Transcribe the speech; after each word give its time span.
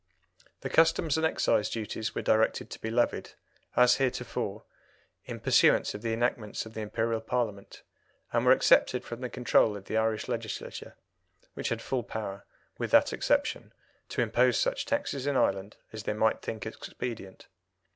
The 0.61 0.69
Customs 0.71 1.15
and 1.15 1.23
Excise 1.27 1.69
duties 1.69 2.15
were 2.15 2.23
directed 2.23 2.71
to 2.71 2.81
be 2.81 2.89
levied, 2.89 3.33
as 3.75 3.97
heretofore, 3.97 4.63
in 5.25 5.39
pursuance 5.39 5.93
of 5.93 6.01
the 6.01 6.11
enactments 6.11 6.65
of 6.65 6.73
the 6.73 6.81
Imperial 6.81 7.21
Parliament, 7.21 7.83
and 8.33 8.43
were 8.43 8.51
excepted 8.51 9.03
from 9.05 9.21
the 9.21 9.29
control 9.29 9.77
of 9.77 9.85
the 9.85 9.97
Irish 9.97 10.27
Legislature, 10.27 10.95
which 11.53 11.69
had 11.69 11.83
full 11.83 12.01
power, 12.01 12.47
with 12.79 12.89
that 12.89 13.13
exception, 13.13 13.73
to 14.09 14.23
impose 14.23 14.57
such 14.57 14.87
taxes 14.87 15.27
in 15.27 15.37
Ireland 15.37 15.77
as 15.93 16.01
they 16.01 16.13
might 16.13 16.41
think 16.41 16.65
expedient. 16.65 17.47